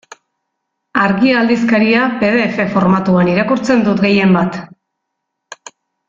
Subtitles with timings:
[1.01, 4.57] Argia aldizkaria pe de efe formatuan irakurtzen dut gehienbat.